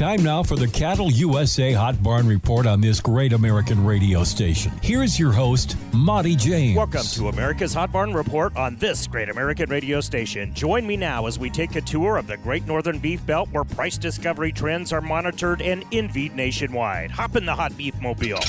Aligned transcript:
Time 0.00 0.22
now 0.22 0.42
for 0.42 0.56
the 0.56 0.66
Cattle 0.66 1.12
USA 1.12 1.74
Hot 1.74 2.02
Barn 2.02 2.26
Report 2.26 2.66
on 2.66 2.80
this 2.80 3.02
great 3.02 3.34
American 3.34 3.84
radio 3.84 4.24
station. 4.24 4.72
Here's 4.82 5.18
your 5.18 5.30
host, 5.30 5.76
Monte 5.92 6.36
James. 6.36 6.74
Welcome 6.74 7.02
to 7.02 7.28
America's 7.28 7.74
Hot 7.74 7.92
Barn 7.92 8.14
Report 8.14 8.56
on 8.56 8.76
this 8.76 9.06
great 9.06 9.28
American 9.28 9.68
radio 9.68 10.00
station. 10.00 10.54
Join 10.54 10.86
me 10.86 10.96
now 10.96 11.26
as 11.26 11.38
we 11.38 11.50
take 11.50 11.76
a 11.76 11.82
tour 11.82 12.16
of 12.16 12.26
the 12.28 12.38
Great 12.38 12.66
Northern 12.66 12.98
Beef 12.98 13.26
Belt 13.26 13.50
where 13.52 13.62
price 13.62 13.98
discovery 13.98 14.52
trends 14.52 14.90
are 14.90 15.02
monitored 15.02 15.60
and 15.60 15.84
envied 15.92 16.34
nationwide. 16.34 17.10
Hop 17.10 17.36
in 17.36 17.44
the 17.44 17.54
hot 17.54 17.76
beef 17.76 18.00
mobile. 18.00 18.40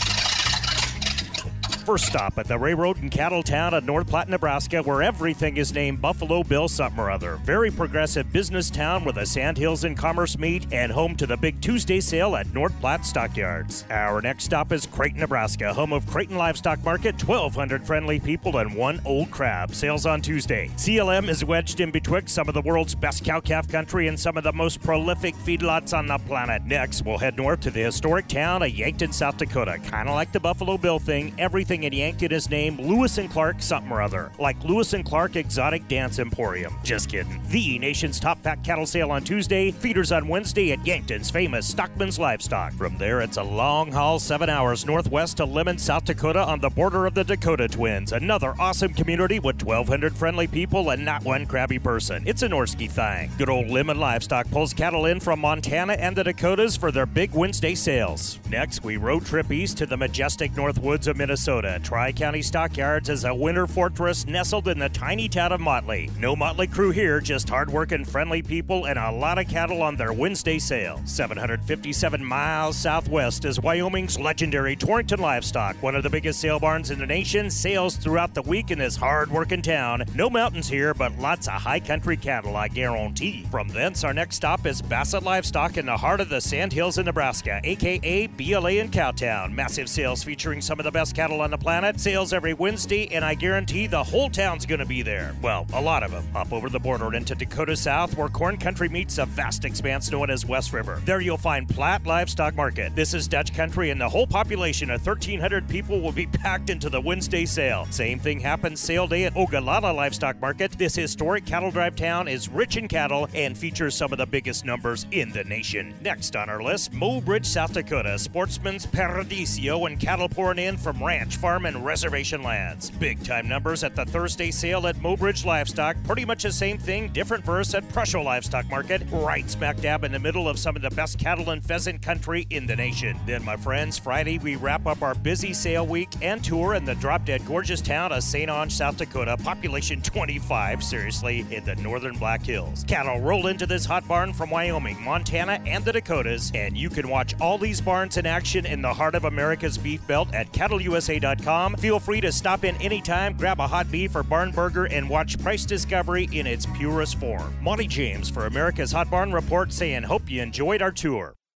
First 1.85 2.05
stop 2.05 2.37
at 2.37 2.47
the 2.47 2.59
railroad 2.59 2.97
and 2.97 3.09
cattle 3.09 3.41
town 3.41 3.73
of 3.73 3.83
North 3.83 4.07
Platte, 4.07 4.29
Nebraska, 4.29 4.83
where 4.83 5.01
everything 5.01 5.57
is 5.57 5.73
named 5.73 5.99
Buffalo 5.99 6.43
Bill 6.43 6.67
something 6.67 6.99
or 6.99 7.09
other. 7.09 7.37
Very 7.43 7.71
progressive 7.71 8.31
business 8.31 8.69
town 8.69 9.03
where 9.03 9.13
the 9.13 9.25
Sandhills 9.25 9.83
and 9.83 9.97
Commerce 9.97 10.37
meet 10.37 10.71
and 10.71 10.91
home 10.91 11.15
to 11.15 11.25
the 11.25 11.35
big 11.35 11.59
Tuesday 11.59 11.99
sale 11.99 12.35
at 12.35 12.53
North 12.53 12.79
Platte 12.79 13.03
Stockyards. 13.03 13.83
Our 13.89 14.21
next 14.21 14.43
stop 14.43 14.71
is 14.71 14.85
Creighton, 14.85 15.21
Nebraska, 15.21 15.73
home 15.73 15.91
of 15.91 16.05
Creighton 16.05 16.37
Livestock 16.37 16.83
Market, 16.83 17.15
1,200 17.27 17.85
friendly 17.87 18.19
people 18.19 18.57
and 18.57 18.75
one 18.75 19.01
old 19.03 19.31
crab. 19.31 19.73
Sales 19.73 20.05
on 20.05 20.21
Tuesday. 20.21 20.69
CLM 20.75 21.29
is 21.29 21.43
wedged 21.43 21.79
in 21.79 21.89
betwixt 21.89 22.35
some 22.35 22.47
of 22.47 22.53
the 22.53 22.61
world's 22.61 22.93
best 22.93 23.25
cow-calf 23.25 23.67
country 23.67 24.07
and 24.07 24.19
some 24.19 24.37
of 24.37 24.43
the 24.43 24.53
most 24.53 24.83
prolific 24.83 25.33
feedlots 25.37 25.97
on 25.97 26.05
the 26.05 26.19
planet. 26.19 26.63
Next, 26.63 27.03
we'll 27.03 27.17
head 27.17 27.37
north 27.37 27.61
to 27.61 27.71
the 27.71 27.81
historic 27.81 28.27
town 28.27 28.61
of 28.61 28.69
Yankton, 28.69 29.11
South 29.11 29.37
Dakota. 29.37 29.79
Kind 29.79 30.07
of 30.07 30.13
like 30.13 30.31
the 30.31 30.39
Buffalo 30.39 30.77
Bill 30.77 30.99
thing, 30.99 31.33
everything 31.39 31.70
everything 31.71 31.93
in 31.93 31.97
Yankton 31.97 32.33
is 32.33 32.49
named 32.49 32.81
Lewis 32.81 33.17
and 33.17 33.31
Clark 33.31 33.61
something 33.61 33.93
or 33.93 34.01
other, 34.01 34.29
like 34.39 34.61
Lewis 34.65 34.91
and 34.91 35.05
Clark 35.05 35.37
Exotic 35.37 35.87
Dance 35.87 36.19
Emporium. 36.19 36.75
Just 36.83 37.07
kidding. 37.07 37.41
The 37.47 37.79
nation's 37.79 38.19
top 38.19 38.41
fat 38.41 38.61
cattle 38.61 38.85
sale 38.85 39.09
on 39.09 39.23
Tuesday, 39.23 39.71
feeders 39.71 40.11
on 40.11 40.27
Wednesday 40.27 40.73
at 40.73 40.85
Yankton's 40.85 41.31
famous 41.31 41.73
Stockman's 41.73 42.19
Livestock. 42.19 42.73
From 42.73 42.97
there, 42.97 43.21
it's 43.21 43.37
a 43.37 43.43
long 43.43 43.89
haul 43.89 44.19
seven 44.19 44.49
hours 44.49 44.85
northwest 44.85 45.37
to 45.37 45.45
Lemmon, 45.45 45.79
South 45.79 46.03
Dakota 46.03 46.43
on 46.43 46.59
the 46.59 46.69
border 46.69 47.05
of 47.05 47.13
the 47.13 47.23
Dakota 47.23 47.69
Twins. 47.69 48.11
Another 48.11 48.53
awesome 48.59 48.93
community 48.93 49.39
with 49.39 49.63
1,200 49.63 50.13
friendly 50.13 50.47
people 50.47 50.89
and 50.89 51.05
not 51.05 51.23
one 51.23 51.45
crabby 51.45 51.79
person. 51.79 52.21
It's 52.25 52.43
a 52.43 52.49
Norski 52.49 52.91
thing. 52.91 53.31
Good 53.37 53.49
old 53.49 53.67
Lemmon 53.67 53.97
Livestock 53.97 54.51
pulls 54.51 54.73
cattle 54.73 55.05
in 55.05 55.21
from 55.21 55.39
Montana 55.39 55.93
and 55.93 56.17
the 56.17 56.25
Dakotas 56.25 56.75
for 56.75 56.91
their 56.91 57.05
big 57.05 57.31
Wednesday 57.31 57.75
sales. 57.75 58.39
Next, 58.49 58.83
we 58.83 58.97
road 58.97 59.25
trip 59.25 59.49
east 59.51 59.77
to 59.77 59.85
the 59.85 59.95
majestic 59.95 60.53
North 60.57 60.77
Woods 60.77 61.07
of 61.07 61.15
Minnesota 61.15 61.60
Minnesota. 61.61 61.83
Tri 61.83 62.11
County 62.11 62.41
Stockyards 62.41 63.09
is 63.09 63.25
a 63.25 63.33
winter 63.33 63.67
fortress 63.67 64.25
nestled 64.25 64.67
in 64.67 64.79
the 64.79 64.89
tiny 64.89 65.27
town 65.27 65.51
of 65.51 65.61
Motley. 65.61 66.09
No 66.17 66.35
Motley 66.35 66.67
crew 66.67 66.91
here, 66.91 67.19
just 67.19 67.49
hardworking, 67.49 68.05
friendly 68.05 68.41
people 68.41 68.85
and 68.85 68.97
a 68.97 69.11
lot 69.11 69.37
of 69.37 69.47
cattle 69.47 69.81
on 69.81 69.95
their 69.95 70.13
Wednesday 70.13 70.59
sale. 70.59 71.01
757 71.05 72.23
miles 72.23 72.77
southwest 72.77 73.45
is 73.45 73.59
Wyoming's 73.59 74.19
legendary 74.19 74.75
Torrington 74.75 75.19
Livestock, 75.19 75.81
one 75.81 75.95
of 75.95 76.03
the 76.03 76.09
biggest 76.09 76.39
sale 76.39 76.59
barns 76.59 76.91
in 76.91 76.99
the 76.99 77.05
nation. 77.05 77.49
Sales 77.49 77.95
throughout 77.95 78.33
the 78.33 78.41
week 78.43 78.71
in 78.71 78.79
this 78.79 78.95
hardworking 78.95 79.61
town. 79.61 80.03
No 80.15 80.29
mountains 80.29 80.69
here, 80.69 80.93
but 80.93 81.17
lots 81.19 81.47
of 81.47 81.53
high 81.53 81.79
country 81.79 82.17
cattle, 82.17 82.55
I 82.55 82.67
guarantee. 82.67 83.45
From 83.51 83.67
thence, 83.67 84.03
our 84.03 84.13
next 84.13 84.37
stop 84.37 84.65
is 84.65 84.81
Bassett 84.81 85.23
Livestock 85.23 85.77
in 85.77 85.85
the 85.85 85.97
heart 85.97 86.21
of 86.21 86.29
the 86.29 86.41
Sandhills 86.41 86.97
in 86.97 87.05
Nebraska, 87.05 87.61
aka 87.63 88.27
BLA 88.27 88.71
and 88.71 88.91
Cowtown. 88.91 89.53
Massive 89.53 89.89
sales 89.89 90.23
featuring 90.23 90.61
some 90.61 90.79
of 90.79 90.85
the 90.85 90.91
best 90.91 91.15
cattle 91.15 91.41
on 91.41 91.50
the 91.51 91.57
planet. 91.57 91.99
Sales 91.99 92.33
every 92.33 92.53
Wednesday, 92.53 93.07
and 93.13 93.23
I 93.23 93.35
guarantee 93.35 93.87
the 93.87 94.03
whole 94.03 94.29
town's 94.29 94.65
going 94.65 94.79
to 94.79 94.85
be 94.85 95.01
there. 95.01 95.35
Well, 95.41 95.67
a 95.73 95.81
lot 95.81 96.03
of 96.03 96.11
them. 96.11 96.25
Up 96.35 96.51
over 96.51 96.69
the 96.69 96.79
border 96.79 97.13
into 97.13 97.35
Dakota 97.35 97.75
South, 97.75 98.17
where 98.17 98.29
corn 98.29 98.57
country 98.57 98.89
meets 98.89 99.17
a 99.17 99.25
vast 99.25 99.65
expanse 99.65 100.11
known 100.11 100.29
as 100.29 100.45
West 100.45 100.73
River. 100.73 101.01
There 101.05 101.21
you'll 101.21 101.37
find 101.37 101.67
Platte 101.67 102.05
Livestock 102.05 102.55
Market. 102.55 102.95
This 102.95 103.13
is 103.13 103.27
Dutch 103.27 103.53
country, 103.53 103.89
and 103.89 103.99
the 103.99 104.09
whole 104.09 104.27
population 104.27 104.89
of 104.89 105.05
1,300 105.05 105.67
people 105.67 105.99
will 106.01 106.11
be 106.11 106.25
packed 106.41 106.69
into 106.69 106.89
the 106.89 107.01
Wednesday 107.01 107.45
sale. 107.45 107.85
Same 107.89 108.17
thing 108.19 108.39
happens 108.39 108.79
sale 108.79 109.07
day 109.07 109.25
at 109.25 109.35
Ogallala 109.35 109.91
Livestock 109.91 110.39
Market. 110.39 110.71
This 110.71 110.95
historic 110.95 111.45
cattle 111.45 111.71
drive 111.71 111.95
town 111.95 112.27
is 112.27 112.49
rich 112.49 112.77
in 112.77 112.87
cattle 112.87 113.27
and 113.33 113.57
features 113.57 113.95
some 113.95 114.11
of 114.11 114.17
the 114.17 114.25
biggest 114.25 114.65
numbers 114.65 115.05
in 115.11 115.31
the 115.31 115.43
nation. 115.43 115.93
Next 116.01 116.35
on 116.35 116.49
our 116.49 116.63
list, 116.63 116.93
Mobridge, 116.93 117.45
South 117.45 117.73
Dakota, 117.73 118.17
Sportsman's 118.17 118.85
Paradiso, 118.85 119.85
and 119.85 119.99
cattle 119.99 120.29
pouring 120.29 120.59
in 120.59 120.77
from 120.77 121.03
ranch 121.03 121.37
farm 121.41 121.65
and 121.65 121.83
reservation 121.83 122.43
lands. 122.43 122.91
Big 122.91 123.21
time 123.23 123.49
numbers 123.49 123.83
at 123.83 123.95
the 123.95 124.05
Thursday 124.05 124.51
sale 124.51 124.85
at 124.85 124.95
Mobridge 124.97 125.43
Livestock. 125.43 125.97
Pretty 126.03 126.23
much 126.23 126.43
the 126.43 126.51
same 126.51 126.77
thing, 126.77 127.07
different 127.07 127.43
verse 127.43 127.73
at 127.73 127.87
Presho 127.89 128.23
Livestock 128.23 128.69
Market, 128.69 129.01
right 129.11 129.49
smack 129.49 129.77
dab 129.77 130.03
in 130.03 130.11
the 130.11 130.19
middle 130.19 130.47
of 130.47 130.59
some 130.59 130.75
of 130.75 130.83
the 130.83 130.91
best 130.91 131.17
cattle 131.17 131.49
and 131.49 131.65
pheasant 131.65 131.99
country 132.03 132.45
in 132.51 132.67
the 132.67 132.75
nation. 132.75 133.19
Then, 133.25 133.43
my 133.43 133.57
friends, 133.57 133.97
Friday 133.97 134.37
we 134.37 134.55
wrap 134.55 134.85
up 134.85 135.01
our 135.01 135.15
busy 135.15 135.51
sale 135.51 135.87
week 135.87 136.09
and 136.21 136.43
tour 136.43 136.75
in 136.75 136.85
the 136.85 136.93
drop 136.93 137.25
dead 137.25 137.43
gorgeous 137.47 137.81
town 137.81 138.11
of 138.11 138.21
St. 138.21 138.49
Onge, 138.49 138.71
South 138.71 138.97
Dakota, 138.97 139.35
population 139.35 139.99
25, 139.99 140.83
seriously, 140.83 141.43
in 141.49 141.65
the 141.65 141.75
northern 141.77 142.19
Black 142.19 142.45
Hills. 142.45 142.85
Cattle 142.87 143.19
roll 143.19 143.47
into 143.47 143.65
this 143.65 143.83
hot 143.83 144.07
barn 144.07 144.31
from 144.31 144.51
Wyoming, 144.51 145.01
Montana, 145.01 145.59
and 145.65 145.83
the 145.83 145.91
Dakotas, 145.91 146.51
and 146.53 146.77
you 146.77 146.89
can 146.91 147.09
watch 147.09 147.33
all 147.41 147.57
these 147.57 147.81
barns 147.81 148.17
in 148.17 148.27
action 148.27 148.67
in 148.67 148.83
the 148.83 148.93
heart 148.93 149.15
of 149.15 149.25
America's 149.25 149.79
beef 149.79 150.05
belt 150.05 150.31
at 150.35 150.51
cattleusa.com 150.51 151.30
Feel 151.75 151.99
free 151.99 152.21
to 152.21 152.31
stop 152.31 152.63
in 152.63 152.75
anytime, 152.77 153.33
grab 153.33 153.59
a 153.59 153.67
hot 153.67 153.91
beef 153.91 154.15
or 154.15 154.23
barn 154.23 154.51
burger, 154.51 154.85
and 154.85 155.09
watch 155.09 155.41
price 155.41 155.65
discovery 155.65 156.29
in 156.31 156.47
its 156.47 156.65
purest 156.65 157.19
form. 157.19 157.55
Monte 157.61 157.87
James 157.87 158.29
for 158.29 158.45
America's 158.45 158.91
Hot 158.91 159.09
Barn 159.09 159.31
Report 159.31 159.71
saying, 159.71 160.03
Hope 160.03 160.29
you 160.29 160.41
enjoyed 160.41 160.81
our 160.81 160.91
tour. 160.91 161.35